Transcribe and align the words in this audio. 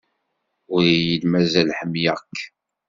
Ur 0.73 0.83
iyi-d-mazal 0.87 1.69
ḥemmleɣ-k. 1.79 2.37